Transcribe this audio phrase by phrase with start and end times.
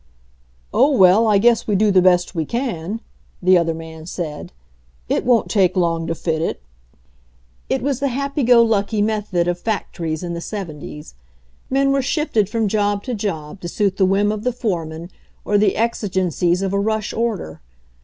[0.73, 3.01] "Oh, well, I guess we do the best we can,"
[3.39, 4.51] the other man said.
[5.07, 8.41] "It won't take long to fit it" AN EXACTING ROUTINE 25 It was the happy
[8.43, 11.13] go lucky method of factories in the seventies.
[11.69, 15.11] Men were shifted from job to job to suit the whim of the foreman
[15.45, 17.61] or the exigencies of a rush order.